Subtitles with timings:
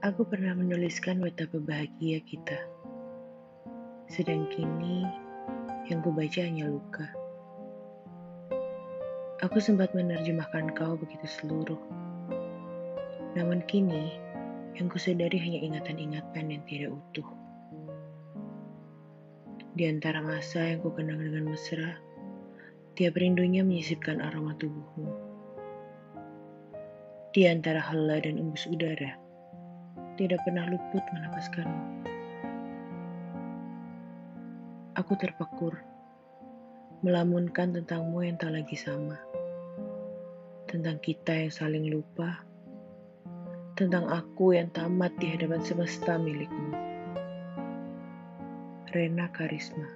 [0.00, 2.56] Aku pernah menuliskan betapa bahagia kita.
[4.08, 5.04] Sedang kini,
[5.92, 7.04] yang kubaca hanya luka.
[9.44, 11.76] Aku sempat menerjemahkan kau begitu seluruh.
[13.36, 14.16] Namun kini,
[14.80, 17.28] yang kusadari hanya ingatan-ingatan yang tidak utuh.
[19.76, 22.00] Di antara masa yang kukenang dengan mesra,
[22.96, 25.12] tiap rindunya menyisipkan aroma tubuhmu.
[27.36, 29.28] Di antara hela dan embus udara,
[30.20, 32.04] tidak pernah luput menapaskanmu.
[35.00, 35.80] Aku terpekur,
[37.00, 39.16] melamunkan tentangmu yang tak lagi sama.
[40.68, 42.44] Tentang kita yang saling lupa,
[43.80, 46.76] tentang aku yang tamat di hadapan semesta milikmu.
[48.92, 49.88] Rena Karisma.